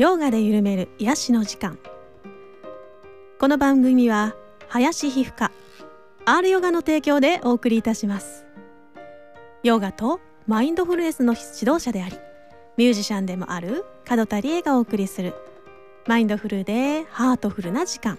[0.00, 1.78] ヨガで緩める癒しの時間。
[3.38, 4.34] この番組は
[4.68, 5.52] 林皮膚科
[6.24, 8.46] R ヨガの提供でお送りいたします。
[9.62, 12.16] ヨガとマインドフルネスの指導者であり
[12.78, 15.34] ミュージシャンでもある門田理恵がお送りする
[16.06, 18.18] マインドフルでハートフルな時間。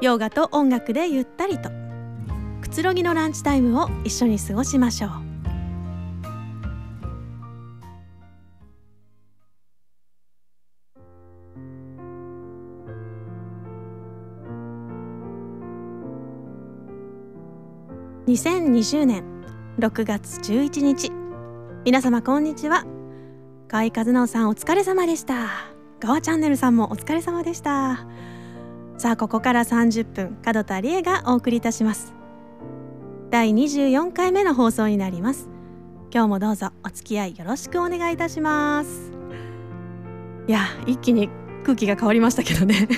[0.00, 1.68] ヨガと音楽でゆったりと
[2.62, 5.31] くつろぎのランチタイムを一緒に過ごしましょう。
[18.32, 19.24] 2020年
[19.78, 21.12] 6月11日。
[21.84, 22.86] 皆様こんにちは。
[23.68, 25.50] 河合和直さんお疲れ様でした。
[26.00, 28.06] ガワチャンネルさんもお疲れ様でした。
[28.96, 32.14] さあここから30分門田理恵がお送りいたします。
[33.28, 35.50] 第24回目の放送になります。
[36.10, 39.12] 今日もどうぞお付き合いよろしくお願いいたします。
[40.48, 41.28] いや一気に
[41.64, 42.88] 空気が変わりましたけどね。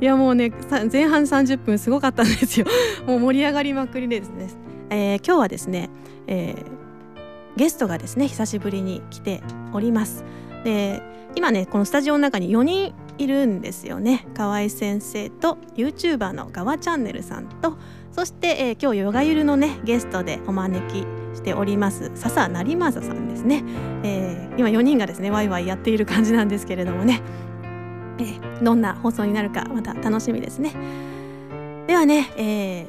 [0.00, 0.52] いやもうね
[0.92, 2.66] 前半30分すごかったんですよ。
[3.06, 4.48] もう盛り上がりまくりですね、
[4.90, 5.90] えー、今日はですね、
[6.26, 10.24] えー、ゲストがですね久しぶりに来ております。
[10.64, 11.02] で
[11.34, 14.26] 今ねこのスタジオの中に4人いるんですよね。
[14.34, 17.76] 河合先生と YouTuber のガワチャンネルさんと
[18.12, 23.62] そして、えー、今日ヨガゆるのねゲストでお招きしております笹成政さんですね、
[24.02, 27.20] えー、今4人がですねワイワイやっている感じなんですけれどもね。
[28.18, 30.72] えー、どんな放送になるかまた楽しみですね。
[31.86, 32.86] ではね、え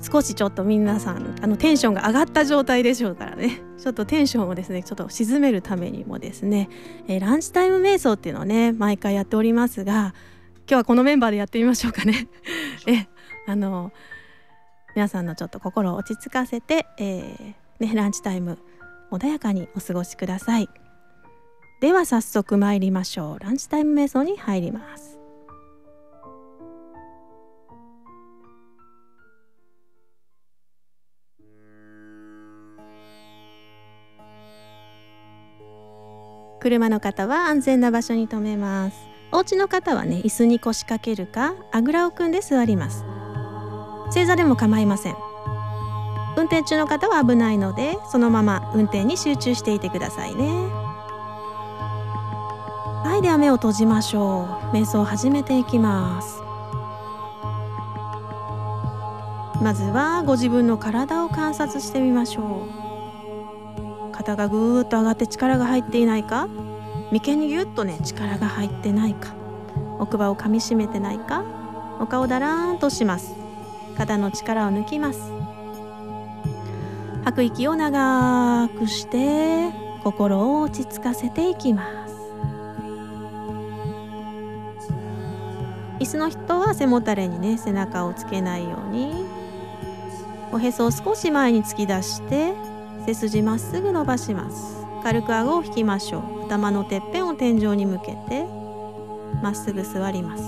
[0.00, 3.60] ー、少しちょっと皆さんあのテンションが上がった状態でしょうからね。
[3.78, 6.68] ちょっとテンションをですねちょっと沈めるためにもですね、
[7.08, 10.14] えー、ランチタイム瞑想っていうのをね毎回やっておりますが
[10.60, 12.28] 今日はこのメンバーでやってみましょうかね。
[12.86, 13.06] え
[13.46, 13.92] あの
[14.94, 18.58] 皆さんのちょっと心を落ち着かせて、えーね、ランチタイム
[19.10, 20.85] 穏やかにお過ごしください。
[21.80, 23.38] では早速参りましょう。
[23.38, 25.18] ランチタイム瞑想に入ります。
[36.60, 38.96] 車の方は安全な場所に停めます。
[39.30, 43.04] お家の方はね椅子に腰掛けるかあぐらを組んで座ります。
[44.12, 45.16] 正座でも構いません。
[46.38, 50.85] 運転中の方は危ないのでそのまま運転に集中していてくださいね。
[53.06, 54.76] はいでは目を閉じましょう。
[54.76, 56.42] 瞑想を始めていきます。
[59.62, 62.66] まずはご自分の体を観察してみましょ
[64.10, 64.12] う。
[64.12, 66.48] 肩がぐーっと上がって力が入っていないか？
[67.12, 69.34] 眉間にぎゅっとね力が入ってないか？
[70.00, 71.44] 奥歯を噛みしめてないか？
[72.00, 73.36] お顔だらーんとします。
[73.96, 75.30] 肩の力を抜きます。
[77.22, 79.70] 吐く息を長くして
[80.02, 82.05] 心を落ち着かせていきます。
[86.06, 89.26] 椅子の人は背もたれにね背中をつけないように。
[90.52, 92.54] おへそを少し前に突き出して
[93.04, 94.86] 背筋まっすぐ伸ばします。
[95.02, 96.46] 軽く顎を引きましょう。
[96.46, 98.46] 頭のてっぺんを天井に向けて
[99.42, 100.44] まっすぐ座ります。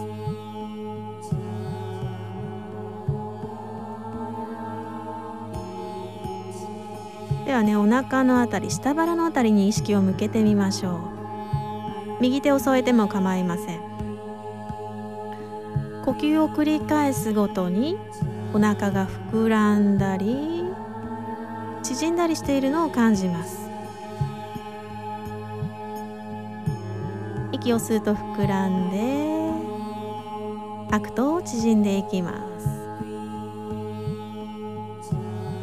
[7.47, 11.01] ではねお腹のあたり下腹のあたりに意識を向けてみましょう。
[12.21, 13.88] 右手を添えても構いません。
[16.09, 17.99] 呼吸を繰り返すごとに
[18.55, 20.65] お腹が膨らんだり
[21.83, 23.69] 縮んだりしているのを感じます。
[27.53, 29.53] 息を吸うと膨らんで
[30.91, 32.69] 吐くと縮んでいきます。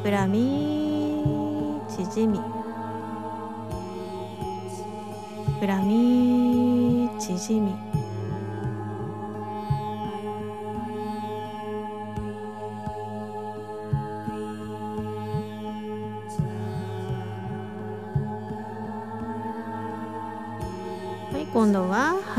[0.03, 2.39] 膨らみ縮み。
[5.59, 8.04] 膨らみ縮み。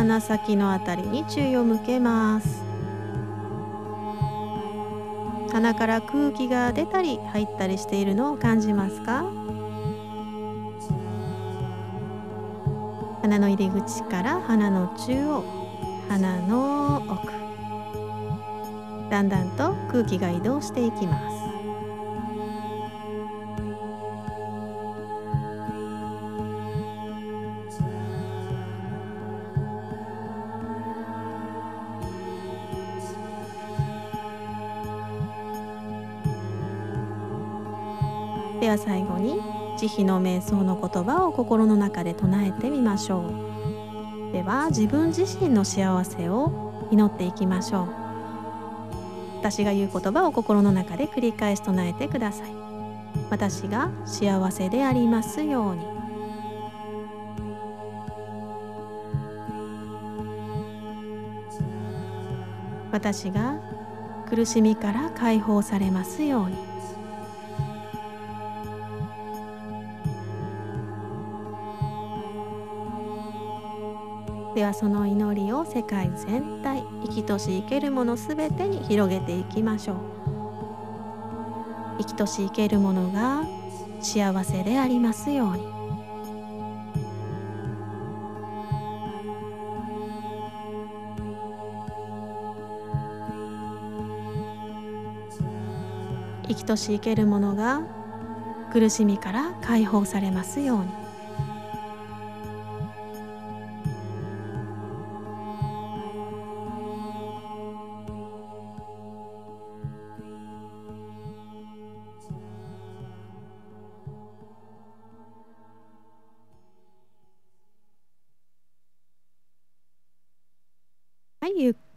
[0.06, 2.62] 鼻先のあたりに注意を向けます。
[5.52, 9.24] 鼻から空気が出たり入ったりしているのを感じますか？
[13.22, 15.42] 鼻の入り口から鼻の中央
[16.08, 17.32] 鼻の奥。
[19.10, 21.45] だんだんと空気が移動していきます。
[39.88, 43.30] 慈悲の瞑想の言葉を心の中で唱えてみましょ
[44.30, 44.32] う。
[44.32, 47.88] では自分自身の幸せを祈っていきましょう。
[49.38, 52.50] 私が言う言葉を心の中で繰り返し唱えてください。
[53.30, 55.86] 私が幸せでありますように。
[62.90, 63.60] 私が
[64.28, 66.75] 苦しみから解放されますように。
[74.56, 79.96] ではその祈りを世界全体生きとし生けるものすべてに広げていきましょう。
[81.98, 83.42] 生きとし生けるものが
[84.00, 85.66] 幸せでありますように。
[96.48, 97.82] 生きとし生けるものが
[98.72, 101.05] 苦しみから解放されますように。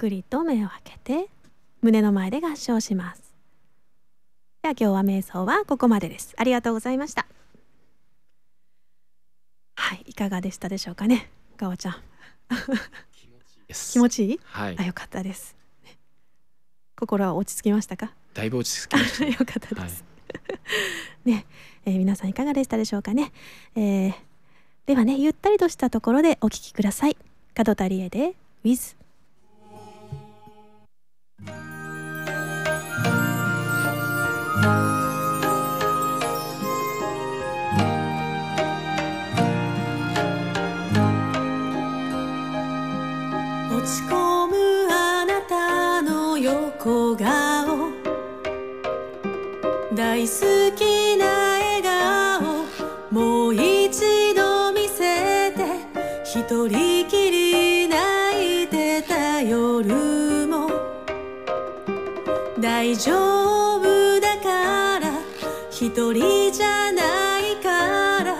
[0.10, 1.28] くりと目を開けて
[1.84, 3.22] 胸の前で合唱します。
[4.64, 6.34] では今日は瞑想はここまでです。
[6.36, 7.28] ありがとうございました。
[9.76, 11.96] はい、いかがでしたでしょうかね、かわちゃん。
[13.68, 14.40] 気持ちいい？
[14.46, 14.84] はいあ、。
[14.84, 15.56] よかったです。
[15.86, 15.96] ね
[17.00, 18.12] 心は落ち着きましたか？
[18.34, 19.32] だいぶ落ち着きましたね。
[19.38, 20.04] よかったです。
[21.24, 21.46] ね、
[21.86, 23.32] えー皆さんいかがでしたでしょうかね。
[23.76, 24.14] えー
[24.88, 27.18] ではね、ゆったりとしたところでお聞きください。
[27.54, 28.34] 角田理恵で
[28.66, 28.96] With
[50.28, 52.66] 好きな笑顔
[53.10, 55.64] もう一度見せて
[56.26, 60.70] 一人きり泣いてた夜も
[62.60, 65.10] 大丈夫だから
[65.72, 68.36] 一人じゃないから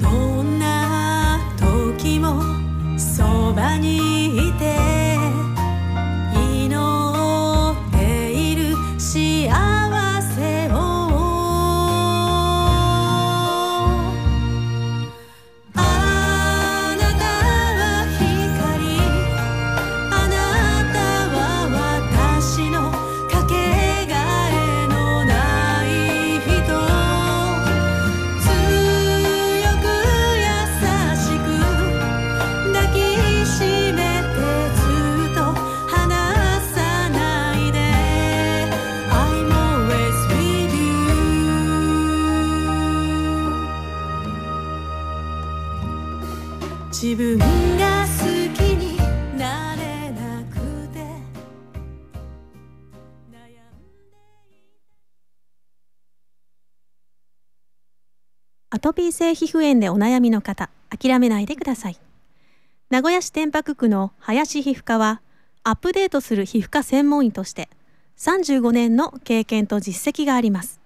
[0.00, 2.40] どんな時も
[2.96, 4.15] そばに
[46.88, 47.44] 自分が
[48.04, 48.24] 好
[48.54, 48.96] きに
[49.36, 50.56] なれなく
[50.88, 51.00] て。
[53.30, 54.56] 悩んで
[58.70, 61.98] アトピー性皮膚炎でお悩みの方諦めないでください
[62.88, 65.20] 名古屋市天白区の林皮膚科は
[65.64, 67.68] アップデートする皮膚科専門医として
[68.18, 70.80] 35年の経験と実績があります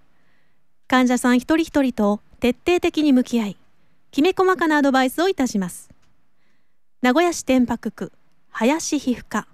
[0.89, 3.57] 患者さん一人一人と徹底的に向き合い
[4.11, 5.89] きめ細かなアドバイスをいたします。
[7.01, 8.13] 名古屋市天白区
[8.49, 9.47] 林皮膚科。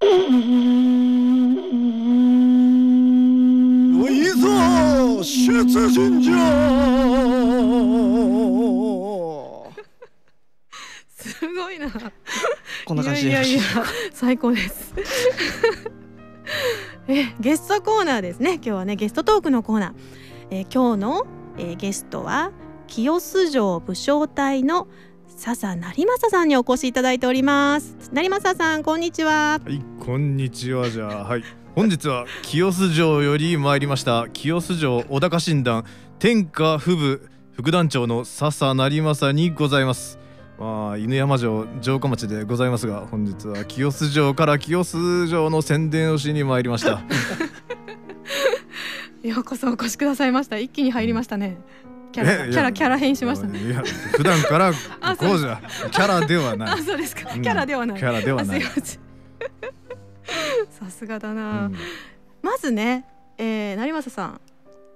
[0.00, 0.06] い
[4.24, 6.34] ざ出陣じゃ。
[11.18, 11.90] すごいな。
[12.86, 13.28] こんな感じで。
[13.28, 13.62] いやいやいや
[14.12, 14.94] 最高です。
[17.08, 19.94] えゲストコーナーですね今日はねゲストトークのコーナー、
[20.50, 21.26] えー今日の、
[21.58, 22.52] えーゲストは
[22.86, 24.86] 清洲城武将隊の
[25.36, 27.96] 笹成政さんにお越しいただいております。
[28.12, 29.60] 成政さんこんにちは。
[29.64, 30.90] はいこんにちは。
[30.90, 31.44] じゃあはい。
[31.74, 34.28] 本日は清洲城より参りました。
[34.32, 35.84] 清洲城小高診断
[36.18, 40.18] 天下府部副団長の笹成政にございます。
[40.58, 47.02] まあ犬山城城下町でございますが本日は清洲城から清洲城の宣伝をしに参りました
[49.24, 50.58] ようこそお越しくださいました。
[50.58, 51.56] 一気に入りましたね。
[52.12, 53.58] キャラキャラキャラ変しましたね。
[53.58, 56.68] いや普段から あそうこうじゃキャラではない。
[56.68, 57.32] あそうですか。
[57.34, 58.62] うんキャラではない、キャラではない。
[60.70, 61.76] さすがだな、うん。
[62.42, 63.06] まずね、
[63.38, 64.40] えー、成政さん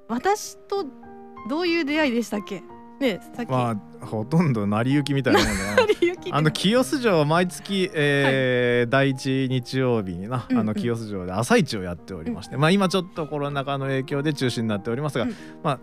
[0.09, 0.87] 私と
[1.49, 2.63] どういう出会いでしたっけ？
[3.01, 5.77] ねさっき、まあほとんど成り行きみたいなもんだな。
[5.77, 10.61] 成り行きってあの清洲城は毎月、えー第一日曜日にな、うんうん。
[10.61, 15.35] あの清洲城で朝市をやっておりまして、まあ今ちょっとコロナ禍の影響で中止になっておりますが、うん。
[15.63, 15.81] まあ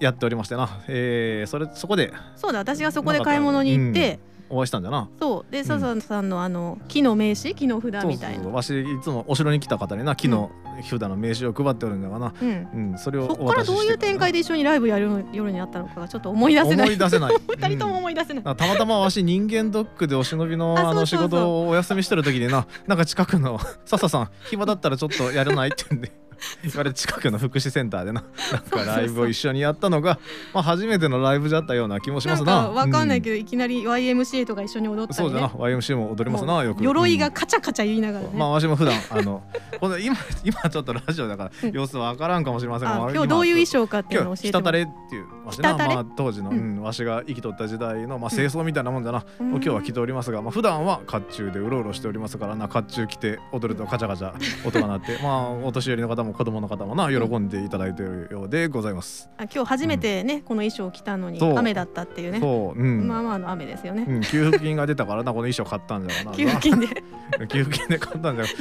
[0.00, 4.18] やっておりましてな、えーそれそこでそうだ私がそこで買い物に行って、
[4.50, 5.08] お会いしたんだな。
[5.20, 5.52] そう。
[5.52, 8.42] で笹さんのあの木の名刺木の札みたいな。
[8.42, 8.54] そうそうそう。
[8.54, 10.50] わしいつもお城に来た方にな木の
[10.82, 12.68] 札の名刺を配っておるんだがな、うん。
[12.74, 16.86] うん、それをそこからどういう展開でで一緒にライブやる夜になったのかがちょっと思い出せない。
[16.88, 17.34] 思い出せない。
[17.48, 26.12] 二人ともうん思い出せない、あたまたまわし人間ドックでお忍びの ああの仕事をお休みしてる時にななんか近くの「笹さん暇だったらちょっとやらない?」って言うんで
[26.62, 30.18] 言われて近くの福祉センターでな なんかライブを一緒にやったのが
[30.52, 32.52] まあ初めてのライブだったような気もしなんますな。
[32.52, 35.14] かわかんないけど、ど、いきなり YMCA とか一緒に踊ったりね。
[35.14, 36.82] そうだな YMC も踊りますなよく。
[36.82, 37.32] 鎧がうん。
[37.32, 39.42] カチャカチャ言いながらね、まあわしも普段あの
[40.00, 41.72] 今今ちょっとラジオだからうん。
[41.72, 49.50] 様子わからんかもしれませんが、まああ今日どういう衣装かっていうのを今日ひたた教えてもられっていうわしなまあ当時の、ううんんわしが生きとった時代のまあ清掃みたいなもんだな、うん。
[49.50, 54.32] 今日は着ておりますが、まあ普段は甲冑でうろうろしておりますからな甲冑着て踊るとカチャカチャ
[54.66, 59.28] 音が鳴ってまあお年寄りの方も子供の方もな喜んでいただいているようでございます。
[59.36, 62.40] あ今日初めてね、この衣装を着たのに雨だったっていうね。
[62.40, 66.36] そう、うん、まあまあの雨ですよね、うん、給付金が出たからなこの衣装買ったんじゃがな。
[66.36, 66.88] 給付金で。
[67.48, 68.44] 給付金で買ったんじゃ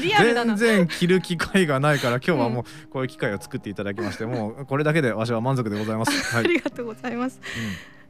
[0.56, 6.36] 全然着る機会がないから今日はもうこういう機会を作っていただきまして、もうこれだけでわしは満足でございます。
[6.36, 7.40] はい、ありがとうございます。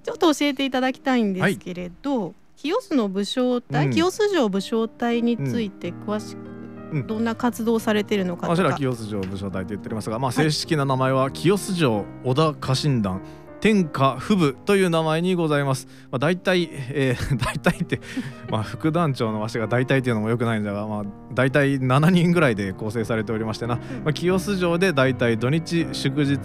[0.04, 3.92] ちょっと教えていただきたいんですけれど、清須の武将隊、うん。
[3.94, 6.59] 清須城武将隊について詳しく、うん
[7.08, 13.22] どんな活動をされてるのかわしらとか、清洲城武将隊と言っておりますが、まあ、正式な名前は清洲城織田家臣団
[13.60, 15.88] 天下布部という名前にございます。
[16.12, 18.00] まあ、大体、えー、 大体って、
[18.50, 21.04] まあ、副団長のわしが大体っていうのもよくないんだが、まあ、
[21.34, 26.38] 大体7人ぐらいで構成されておりましてな、まあ、清洲城で大体土日祝日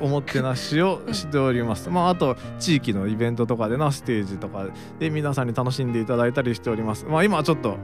[0.00, 1.88] おもてなしをしております。
[1.90, 4.66] まあ、あと地域のイベントとかでなステージとか
[4.98, 7.06] で皆さんに楽しんでいただいたりしております。
[7.06, 7.78] まあ、今はちょっと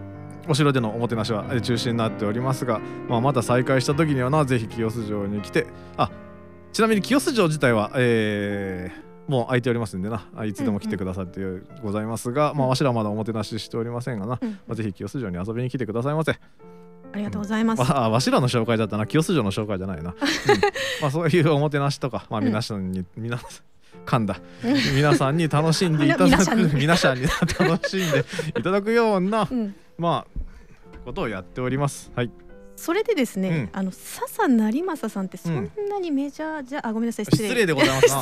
[0.48, 6.10] お城でのおもてなしはえー中止になっておりますが、まあ、また再開した時にはなぜひ清洲城に来てあ
[6.72, 11.40] ちなみに清洲城自体は、えーもう空いておりますんでなあいつでも来てくださって
[11.82, 14.50] ございますが、まあわしらはまだおもてなししておりませんがな、うん。
[14.50, 16.32] まあ、ぜひ清洲城に遊びに来てくださいませ。
[16.32, 19.06] ありがとうございます、わあわしらの紹介だったな。
[19.06, 20.16] 清洲城の紹介じゃないな、うん。
[21.00, 22.46] まあそういうおもてなしとか、まあ、うん。
[22.46, 23.48] 皆さんに、皆さん
[24.04, 24.40] 噛んだ。
[24.64, 24.96] うん。
[24.96, 26.24] 皆さんに楽しんでいただく。
[26.28, 26.74] 皆さんに。
[26.74, 27.22] 皆さんに
[27.58, 28.24] 楽しんで
[28.58, 32.12] いただくようなうんまあことをやっております。
[32.14, 32.30] はい。
[32.76, 38.14] それでですね、あの笹成政さんってそんなにメジャーじゃ、あごめんなさい失礼でございます。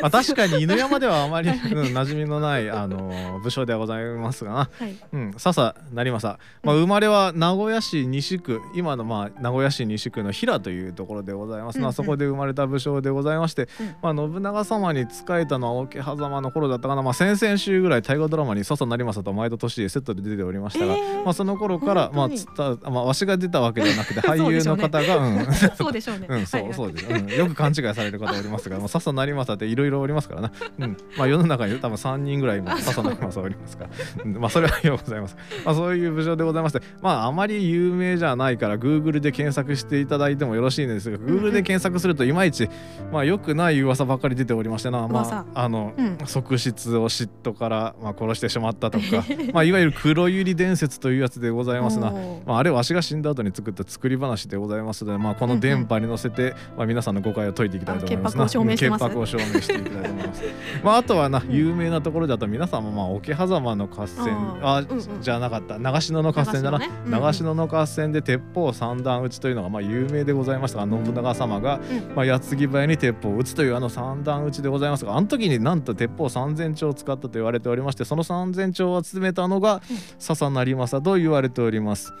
[0.00, 4.56] まあ確かに犬山ではあまり、 うん、馴染みのないあの武将ではございますが。
[4.56, 4.96] な、はい。
[5.12, 11.78] うん、笹成政、まあ、生まれは名古屋市西区今のまあ名古屋市西区の平というところでございます。
[11.78, 11.92] な、うんうん。
[11.92, 13.94] そこで生まれた武将でございまして、うん。
[14.02, 21.24] まあ、信長様に仕えたのは桶狭間の頃だったかな、まあ、先々週ぐらい大河ドラマに笹成政と前田利家セットで出ておりましたが、えー。
[21.24, 25.46] まあ、その頃から、まあ、つったまあわしが出たわけではなくて 俳優の方が、うん。
[25.76, 26.74] そうでしょうね、うん、そう、はい。
[26.74, 27.22] そうです、う。
[27.22, 27.26] ん。
[27.28, 30.52] よく勘違いされる方おりますが、もう笹成政っていろいろおりますからな。
[30.78, 33.90] うん、まあ世の中に多分三人ぐらいも笹成政おりますから、
[34.24, 34.32] うん。
[34.38, 35.36] まあそれはようございます。
[35.64, 42.68] まあそういう武将でございまして、まああまり有名じゃないから Google で検索していただいてもよろしいんですが、ん Google で検索するといまいち
[43.12, 45.38] まあ良くない噂ばっかり出ておりましてな、ま噂。
[45.38, 46.18] ああの、うん。
[46.24, 52.12] 側室を嫉妬からまあ殺してしまったとか、 まあいわゆる黒百合伝説というやつでございますな。
[52.46, 59.04] まあ、あれわしが死んだ後に作った作り話でございますので、まあ、この電波に乗せて、まあ、皆さんの誤解を解いていきたいと思います潔白を証明してます。
[59.04, 60.42] うん潔白を証明していきたいと思います。
[60.84, 64.82] まああとはな有名なところだと皆さんもまあ桶狭間の合戦あ
[65.20, 65.78] じゃなかった。
[65.78, 66.80] 長篠の合戦だな。
[67.06, 72.14] 長篠の合戦で鉄砲三段撃ちというのがまあ有名でございましたが信長様が、うん。
[72.14, 79.80] まあ、矢継ぎ早に鉄砲を撃つというあの三段撃ちでございますがあの時になんと鉄砲3000丁を使ったと言われておりましてその3000丁を集めたのが
[80.18, 82.12] 笹成政と言われております。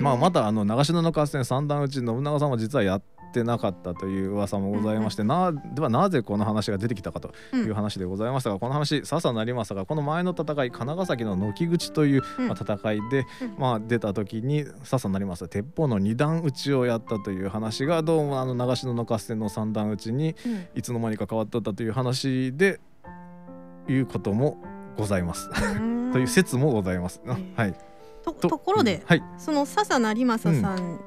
[0.00, 12.48] まあ、またあの長篠の合戦三段撃ち信長さんは実はやってなかったという噂もございまして、なではなぜこの話が出てきたかという話でございましたが、この話笹成政がこの前の戦い金ヶ崎の軒口という、うん。
[12.48, 13.54] まあ、戦いで、うん。
[13.58, 20.66] まあ、出た時に笹成政鉄砲の二段撃ちをやったという話がどうもあの長篠の合戦の三段撃ちにうん。
[20.74, 22.80] いつの間にか変わっとったという話で
[23.88, 24.58] いうことも
[24.96, 25.48] ございます。
[25.78, 26.10] うん。
[26.12, 27.20] という説もございます。
[27.56, 27.89] はい。
[28.22, 29.22] とところで、はい。
[29.38, 31.00] その笹成政さん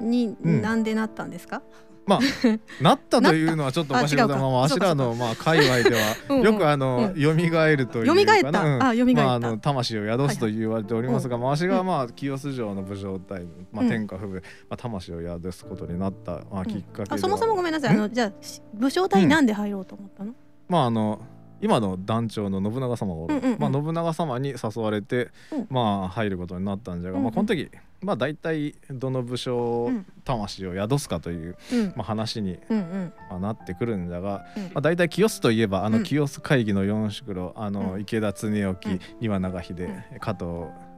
[0.00, 0.62] にうん。
[0.62, 1.62] なんでなったんですか、
[2.06, 2.20] まあ
[2.82, 5.90] なったというのはちょっとおかしいあわしらのまあ界隈で
[6.28, 6.36] は。
[6.42, 8.78] よくあの、蘇るというかな。
[8.80, 13.88] まあ、あの魂を宿すと言われておりますが、まあ、わしがまあ清洲城の武将隊、まあ、うん。
[13.88, 14.34] 天下不武、
[14.68, 17.94] まあ、魂を宿すことになった、まあ、きっかけそもそもごめんなさい。
[17.94, 20.34] あのじゃあし武将隊になんで入ろうと思ったの、
[20.68, 21.20] まああの
[21.60, 23.58] 今の団長の信長様がおる、うんうんうん。
[23.58, 25.66] まあ、信長様に誘われて、うん。
[25.70, 27.24] まあ入ることになったんじゃが、うんうん。
[27.24, 27.70] まあ、この時
[28.02, 30.06] まあ大体どの武将うん。
[30.24, 31.86] 魂を宿すかという、うん。
[31.96, 34.62] まあ、話に、まあ、なってくるんだが、うん。
[34.64, 35.92] まあ、大体清須といえばあうん。
[35.92, 38.00] の清須会議の四宿路、あのうん。
[38.00, 38.98] 池田恒興、うん。
[39.20, 40.44] 丹羽長秀、加藤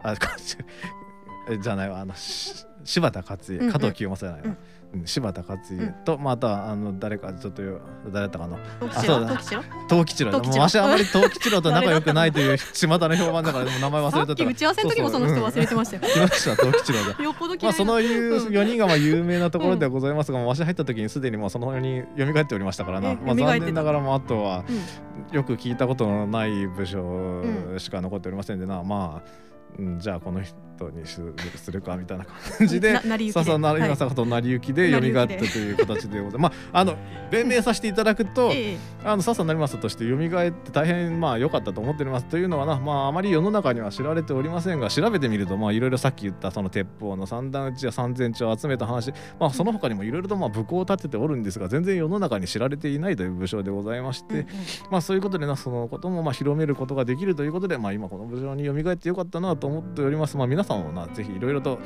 [0.03, 0.15] あ
[1.61, 4.57] じゃないわあのし柴田勝家加藤清正じゃないわ、
[5.05, 7.81] 柴田勝家と、またあの誰かちょっとよ
[8.13, 8.59] 誰だったかな。
[8.81, 10.39] 東吉あそうだ。
[10.39, 10.61] 郎？
[10.61, 14.51] わしあまり東吉郎と仲良くないという 巷の評判だからでも名前忘れてた。
[14.51, 16.03] 打ち合わせの時もその人忘れてましたよ。
[16.27, 27.43] 東吉郎だよっぽどまあそのいう4人がまあ有名なところではございますが、もうわし入った時にすでにもうその4人蘇っておりましたからな、えまあ、残念ながらもあとはうんよく聞いたことのない武将
[27.75, 29.31] うしか残っておりませんでな、まあ、
[29.79, 30.57] うんじゃあこの人
[30.91, 31.21] にす
[31.71, 32.97] るかみたいな感じで
[33.33, 36.57] 笹成はい政と成り行きで蘇ったという形でございます。
[36.73, 36.97] まああの
[37.31, 38.53] 弁明させていただくと、
[39.05, 54.47] あの笹成政として蘇って大変まあ良かったと思っておりますというのはなまああまり世の中には知られておりませんが調べてみるとまあいろいろさっき言ったその鉄砲の三段打ちや三千丁を集めた話まあその他にもいろいろとまあ武功を立てておるんですが全然世の中に知られていないという武将でございまして、
[54.91, 61.79] まあそういうことでなそのこともまあ広めることができるということでまあ今この武将に蘇ってよかったなと思っておりますまあ皆さんもなぜひいろいろと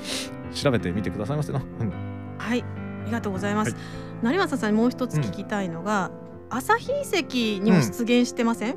[0.55, 1.61] 調べてみてくださいませな。
[1.61, 1.93] うん。
[2.38, 3.73] はい、ありがとうございます。
[3.73, 3.76] は
[4.23, 6.11] 成政さんにもう一つ聞きたいのが、
[6.50, 8.76] 朝日遺跡にも出現してません？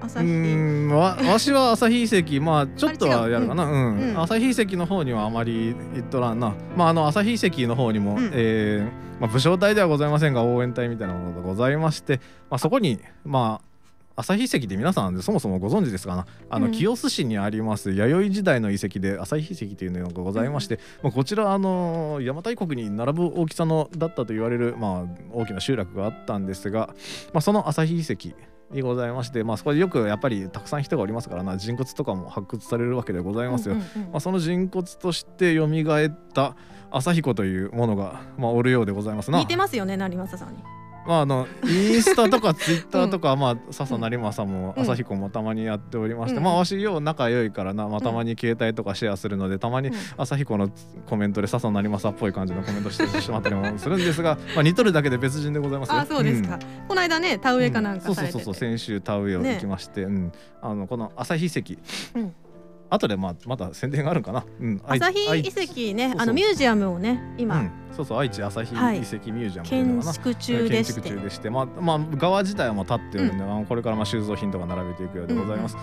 [0.00, 0.28] 朝う日。
[0.30, 3.64] ーんわ わしは朝日遺跡まあちょっとはやるかな。
[3.64, 4.20] うん、うん。
[4.20, 6.52] 朝日遺跡の方にはあまり行っとらんな。
[6.76, 8.30] まああの朝日遺跡の方にも、うん。
[8.32, 12.18] えーまあ、武将隊ではございませんが応援隊みたいなものがございまして、
[12.50, 13.71] まあ、そこにまあ
[14.14, 16.16] 朝日遺跡って皆さんそもそもご存知ですか？
[16.16, 26.94] なあの、うん清須市にあります弥生時代の遺跡で朝日遺跡というのがございまして、まあ、こちらあの邪馬台国に並ぶ大きさのだったと言われる、まあ、大きな集落があったんですが、
[27.32, 28.36] まあ、その朝日遺跡
[28.70, 33.74] にございまして、まあ、そこでよくやっぱりたくさん人がおりますからな人骨とかも発掘されるわけでございますよ。
[33.74, 36.56] うんうんうんまあ、その人骨として蘇った
[36.90, 39.38] 朝彦というものが、まあ、おるようでございますな。
[39.38, 40.81] 似てますよね、成政さんに。
[41.06, 44.82] まあ、あのインスタとかツイッターとか、まあ笹成政もうん。
[44.82, 46.44] 朝彦もたまにやっておりまして、うん。
[46.44, 49.94] まあわしよう仲良いからな、まあ、たまに携帯とかシェアするのでたまにうん。
[50.16, 50.70] 朝彦の
[51.06, 55.98] コメントで笹成政っぽい感じのコメントしてしまったりもするんですが、 まあ、似とるだけで別人でございますよ。
[55.98, 56.58] あ、そうですか。
[56.88, 58.04] この間ね、田植えかなんか。
[58.04, 61.74] そうそうそうそう先週田植えを行きまして、うん、あのこの朝日遺跡、
[62.14, 62.34] うん
[62.92, 68.98] 後でまあまた宣伝があるんかな、うん、朝日遺跡ねあのミュージアムをね、う今ん、そうそう愛知朝日遺はい。
[69.00, 71.00] 跡ミュージアムというのかな、建築中でして。
[71.00, 71.16] 建築。
[71.16, 75.76] 中でしてまあまあ側自体はもう立ってるんで、あのこれからまあ収蔵品とか並べていくようでございます。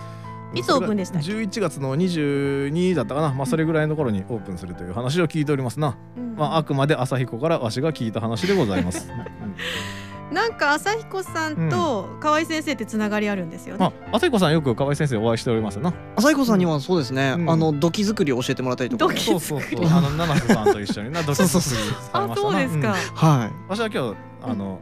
[0.54, 6.34] いつオープンでしたっけ？11月の22だったかな、まあ、それぐらいの頃にオープンするという話を聞いておりますな、うん。
[6.34, 13.80] まあ、あくまで朝彦からわしが聞いた話でございます、 うんなんか朝彦さんと河合先生ってつながりあるんですよね。
[13.80, 15.92] まあ朝彦さんよく河合先生お会いしておりますな。
[16.16, 17.50] 朝彦さんにはそうですね、うん。
[17.50, 19.12] あの土器作りを教えてもらったりとか。
[19.12, 19.86] 土器そうそうそう。
[19.86, 21.78] あの七瀬さんと一緒になドキドキそうそう
[22.12, 22.50] されあま、したな。
[22.50, 22.94] そうですか。
[23.14, 24.80] はい、私は今日あの、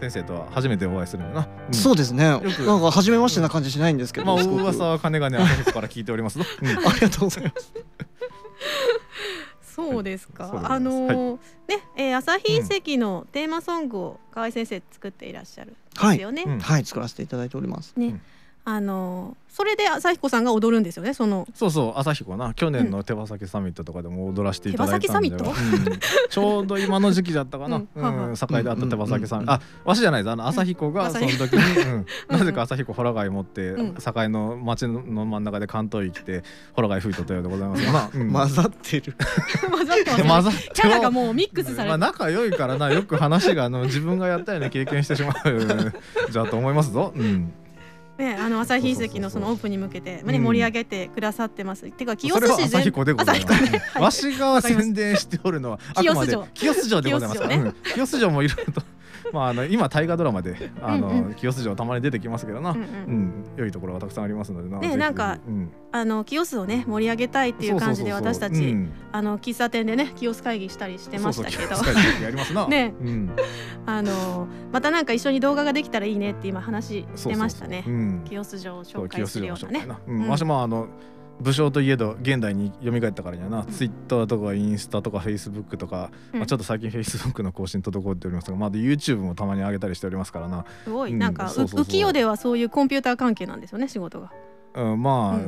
[0.00, 1.74] 先生とは初めてお会いするんだな、うん。
[1.74, 2.40] そうですね。
[2.40, 2.62] く。
[2.62, 6.68] なんか初めましてな感じしないんですけど、まあ噂は金がね朝彦から聞いておりますぞ、うん。
[6.68, 7.72] ありがとうございます
[9.74, 10.48] そうですか。
[10.48, 16.44] そうでござあのーね、えー、朝日遺跡のテーマソングを河合先生作っていらっしゃるんはいですよね。
[16.46, 16.60] うん。
[16.60, 16.84] はい。
[16.84, 17.94] 作らせていただいております。
[17.96, 18.20] ね、
[18.64, 21.12] あのーそれで朝彦さんが踊るんですよね。
[21.12, 21.46] その。
[21.54, 22.54] そうそう朝彦な。
[22.54, 26.00] 去年の手羽先サミットとかでも踊らせていただいたんで、手羽先うん。
[26.30, 28.34] ちょうど今の時期だったかな、ううん。
[28.34, 29.46] 境であった手羽先サミッうん。
[29.46, 32.06] トあわしじゃないですあの朝彦がうんその時に、うん。
[32.30, 33.94] なぜか朝彦ホラ貝持って、うん。
[33.94, 38.32] 境の町の真ん中で関東着てホラ貝吹いとったようでございますがな、うん。
[38.32, 39.14] 混ざってる。
[39.70, 40.54] 混ざってますね。
[40.72, 41.88] キャラがもうミックスされて。
[41.88, 45.92] まあ仲良いからなよく話があの自分がやったような経験してしまう。
[46.32, 47.12] じゃあと思いますぞ。
[47.14, 47.52] うん、
[48.18, 51.90] ね、あの朝日遺跡のそのオープンに向けて、まあね、うん盛り上げてくださってます。
[51.90, 53.44] てか清それは須市全朝彦でござい
[53.94, 57.00] まわしが宣伝しておるのはあくまで清須城。
[57.00, 57.40] でございます。
[57.40, 57.54] から。
[57.54, 57.74] 清須うん。
[57.94, 58.82] 清須城もいろいろと
[59.32, 62.72] まああの今大河ドラマであの、清須城たまに出てきますけどな。
[62.72, 63.44] ううん。
[63.56, 64.78] 良いところがたくさんありますのでな。
[64.78, 68.92] ねなんかうん、あの清須をね盛り上げたいっていう感じで私たちうん。
[69.12, 71.76] あの喫茶店でね清須会議したりしてましたけど。
[72.68, 72.94] ね。
[73.00, 73.30] うん、
[73.84, 77.82] あのまたなんか一緒に動画ができたらいいねって今話してましたね。
[77.84, 78.02] そうそうそう。
[78.02, 78.24] うん。
[78.24, 80.28] 清須城を紹介するようなね。
[80.28, 80.88] わしもあの
[81.40, 86.38] 武将といえど現代に蘇ったからにはな、ツイッターとかインスタとかフェイスブックとか、うん。
[86.38, 91.12] まあ、ちょっと最近フェイスブックの更新滞っておりますがまだ YouTube もたまに上げたりしておりますからな、すごい。
[91.12, 91.18] うん。
[91.18, 94.32] なんか浮世ではそういうコンピューター関係なんですよね仕事が
[94.74, 95.42] うん、まあ、うう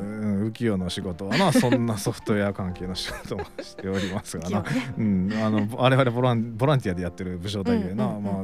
[0.44, 4.64] ん浮世の仕事はなそんなソフトウェア関係の仕事もしておりますがな。
[4.98, 8.34] うん、あの我々ボランボランティアでやってる武将隊でな、まあ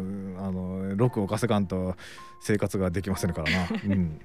[0.47, 1.95] あの6を稼がんと
[2.41, 3.69] 生活ができませんからな。
[3.85, 4.21] うん。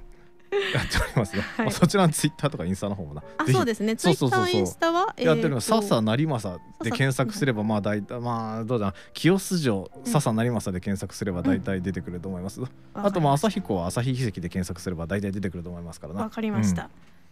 [0.74, 1.42] やっておりますね。
[1.42, 1.66] はい。
[1.66, 3.24] まあそちらのツイッターとかインスタの方もな。
[3.38, 3.96] あそうですね。
[3.96, 4.40] ツイッタそうそう。
[4.40, 6.62] そうそうーインスタはやってるの笹成政。
[6.84, 8.94] で検索すればまあ大体まあどうだな。
[9.14, 12.62] 清洲城うん笹成政で検索すれば大体出てくると思います。
[12.94, 16.22] あとまあ朝日湖は朝日遺跡で検索すれば大体出てくると思いますからな。
[16.22, 16.90] わかりました、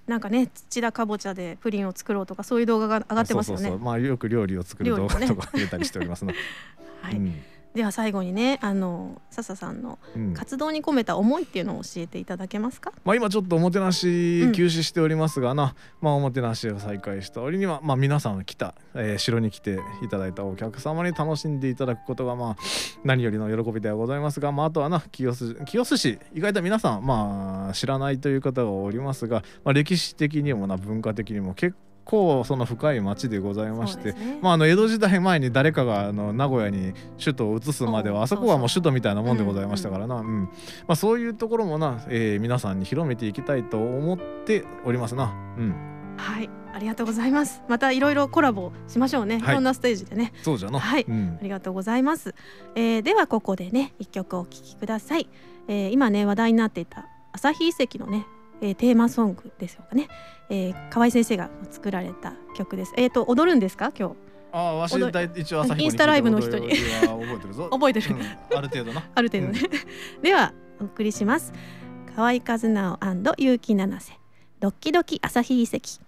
[0.08, 3.62] なんかね土田かぼちゃでプリンを作ろうとかそういう動画が上がってますよね。
[3.64, 3.86] そうそうそう。
[3.86, 6.34] まあよく料理を作る動画とか入れたりしておりますな。
[7.02, 7.36] はい、うん
[7.74, 10.34] では最後にねあの笹さんのうん。
[10.34, 14.52] 活動に込めた思いっていうのを教えていただけますか、まあ今ちょっとおもてなしうん。
[14.52, 22.56] 休止しておりますがな、まあおもてなしを再開した折にはまあ皆さん来た、えー城に来ていただいたお客様に楽しんでいただくことがまあ
[23.04, 34.40] 何よりの喜びではございますが、まああとはな清洲清洲市意外と皆さんまあ知らないという方がおりますが、まあ歴史的にもな文化的にも結構その深い町でございましてね。
[34.42, 40.50] まあ、あの江戸時代前に誰かがあの名古屋に首都を移すまではあそこはもう首都みたいなもんでございましたからな、うんま
[40.90, 45.34] あ、そういうところもな、えー皆さんに広めていきたいと思っておりますな。
[45.58, 45.74] うん、
[46.18, 46.50] はい。
[46.74, 47.62] ありがとうございます。
[47.70, 49.54] またいろいろコラボしましょうね、はい。
[49.54, 50.34] い、ろんなステージでね。
[50.42, 50.80] そうじゃな。
[50.80, 51.06] はい。
[51.08, 51.38] うん。
[51.40, 52.34] ありがとうございます、
[52.76, 55.30] えーではここでね一曲お聴きください、
[55.68, 58.26] えー今ね話題になっていた朝日遺跡のね、
[58.62, 60.08] えーテーマソングですよね、
[60.50, 62.94] えー、河合先生が作られた曲です。
[62.98, 63.92] えっ、と踊るんですか？
[63.98, 64.16] 今日。
[64.52, 64.96] ああ、わし
[65.36, 66.68] 一応朝日インスタライブの人に。
[66.68, 66.74] は
[67.20, 67.70] 覚えてるぞ。
[67.72, 68.16] 覚えてる。
[68.16, 68.22] うん
[68.58, 69.04] ある程度な。
[69.16, 69.60] ある程度ね、
[70.22, 71.52] ではお送りします。
[72.16, 74.14] 河合和直結城七瀬。
[74.60, 76.00] ドッキドキ朝日遺跡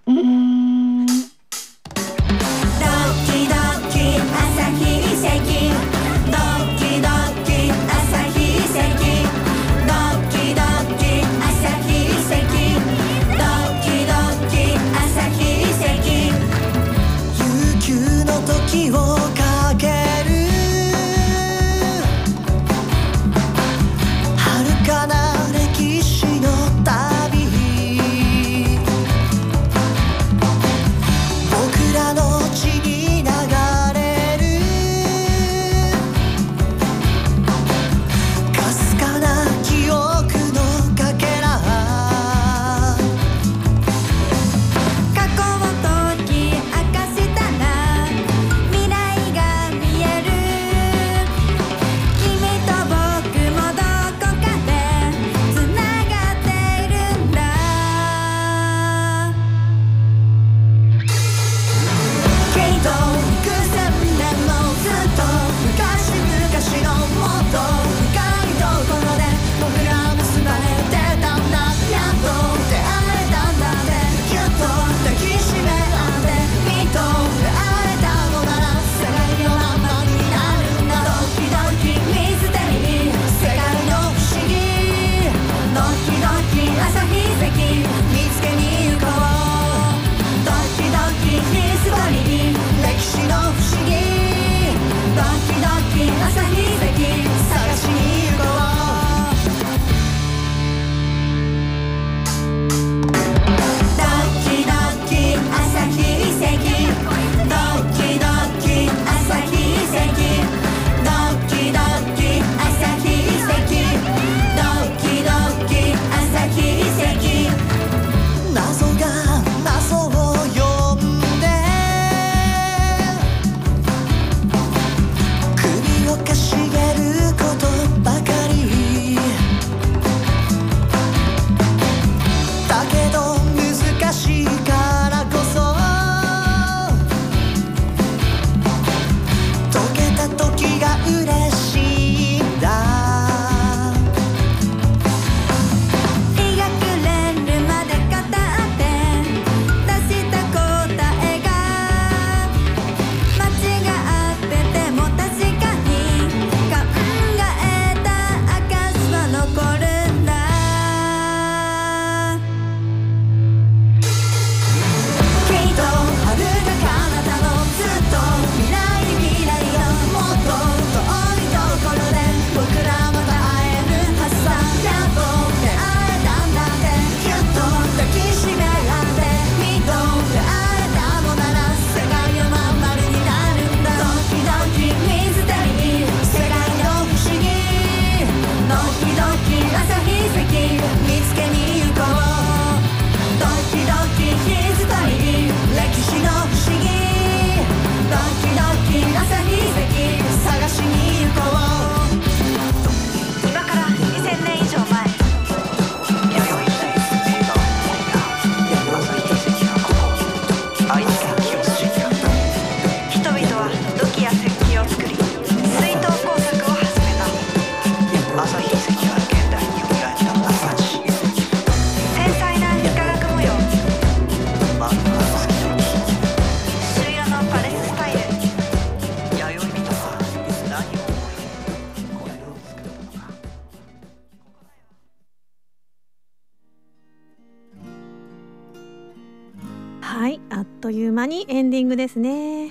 [241.25, 242.69] 間にエンディングですね。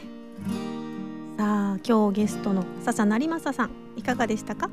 [1.37, 4.71] さあ今日ゲストの笹成正さんいかがでしたか？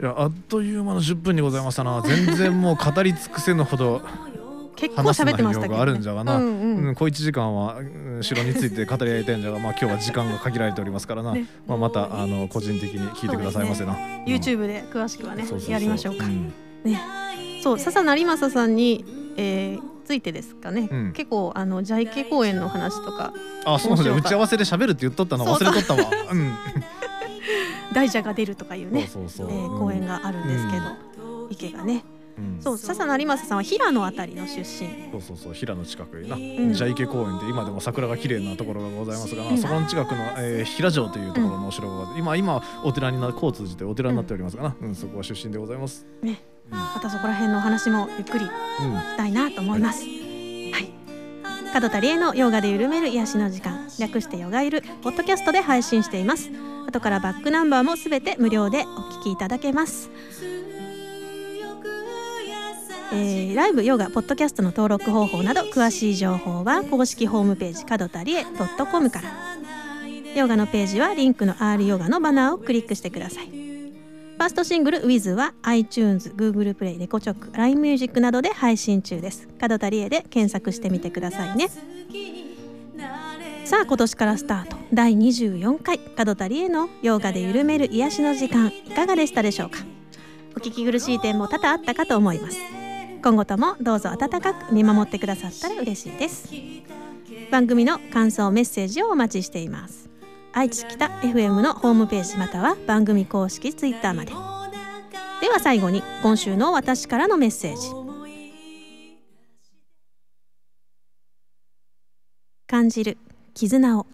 [0.00, 2.00] いやあっという間の10分にございましたな。
[2.02, 4.00] 全然もう語り尽くせぬほど
[4.76, 6.86] 結構喋ってましたけど、ね、るんじゃがな、うんうん。
[6.86, 11.46] うん、小1時間はうん城について語り合いたいんじゃが、 まあ、今日は時間が限られておりますからな、ね。
[11.66, 13.94] まあ、またあの個人的に聞いてくださいませな、
[14.26, 16.52] YouTube で詳しくはねやりましょうか、ん。
[16.84, 17.00] ね。
[17.62, 19.04] そう笹成正さんに、
[19.36, 21.12] えーついてですかね、うん。
[21.12, 23.32] 結構あのジャイケ公演の話とか。
[23.64, 24.10] あそうなんだ。
[24.10, 24.28] 面白かった。
[24.28, 26.10] 打ち合わせで喋るって言っとったの忘れとったわ。
[26.32, 26.52] うん。
[27.94, 32.04] 大蛇が出るとかいうねそえー公演があるんですけど、池がね。
[32.36, 32.60] うん。
[32.60, 34.64] そう笹成正さんは平野あたりの出身。
[35.12, 36.72] そうそうそう平野近くにな、ん。
[36.74, 39.58] ジャイケ公園で今でも桜が綺麗なところがございますがな、うん。
[39.58, 46.04] そこの近くの、えー平城というところのお城が、今今お寺にな交通じてお寺になっておりますがな、うんそこは出身でございます。
[46.20, 46.30] ね。
[46.32, 48.50] うんまたそこら辺のお話もゆっくりし
[49.16, 50.04] たいなと思います。
[50.04, 50.92] はい。
[51.72, 56.50] 角田理恵のヨガで緩める癒しの時間、略してヨガゆるポッドキャストで配信しています。
[56.86, 60.10] 後からバックナンバーもすべて無料でお聞きいただけます。
[63.12, 69.30] えーライブヨガポッドキャストの登録方法など詳しい情報は公式ホームページ角田理恵 .com から
[70.36, 73.69] ヨガのページはリンクの R ヨガのバナーをクリックしてください
[74.40, 79.46] ファーストシングル Wiz は iTunes、Google プレイ、レコチョク、LINE ミュージックなどで配信中です。
[79.60, 81.68] 角田理恵で検索してみてくださいね。
[83.66, 84.78] さあ今年からスタート。
[84.94, 85.98] 第24回。
[85.98, 88.68] 角田理恵のヨガで緩める癒しの時間。
[88.68, 89.80] いかがでしたでしょうか？
[90.56, 92.56] お聞き苦しい点も多々あったかと思います。
[93.22, 96.48] 今後ともどうぞ温かく見守ってくださったら嬉しいです。
[97.50, 100.08] 番組の感想メッセージをお待ちしています。
[100.52, 104.32] 愛知北 FM のホームページまたは番組公式ツイッターまで。
[105.40, 107.88] では最後に今週の私からのメッセージ。
[112.66, 113.16] 感じる
[113.54, 114.06] 絆を。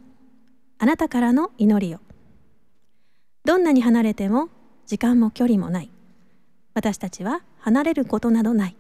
[0.79, 2.01] あなたからの祈りを。
[3.47, 4.51] どんなに離れても
[4.85, 5.91] 時間も距離もない。
[6.75, 8.77] 私たちは離れることなどない。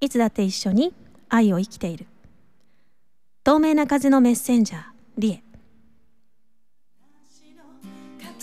[0.00, 0.94] いつだって一緒に
[1.28, 2.06] 愛を生きている。
[3.44, 4.82] 透明な風のメッセンジャー
[5.18, 5.49] リエ。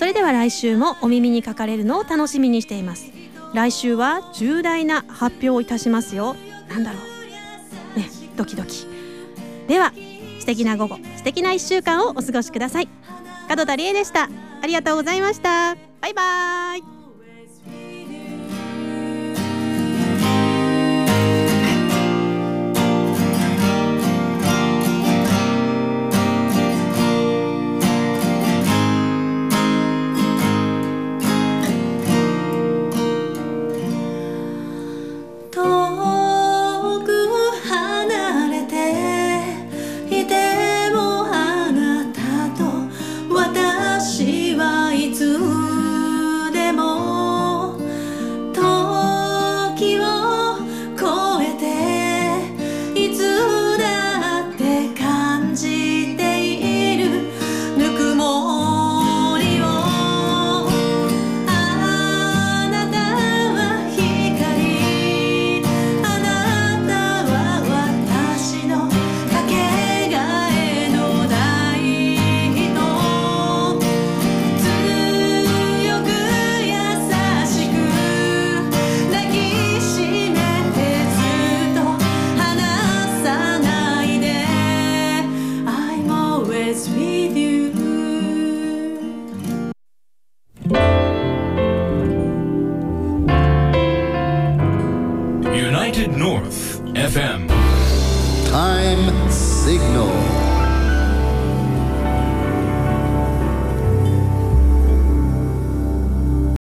[0.08, 3.12] れでは来週もお耳にかかれるのを楽しみにしています。
[3.54, 6.36] 来週は重大な発表をいたしますよ。
[6.70, 7.00] なんだろ
[7.96, 8.00] う。
[8.00, 8.88] ねドキドキ。
[9.68, 9.94] では
[10.40, 12.90] 素敵な午後素敵な1週間をお過ごしください。
[13.50, 14.30] 門田理恵でした。
[14.62, 15.76] ありがとうございました。
[16.02, 16.84] バイバイ「